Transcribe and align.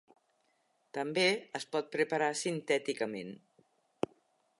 També 0.97 1.25
es 1.59 1.67
pot 1.75 1.91
preparar 1.97 2.31
sintèticament. 2.39 3.33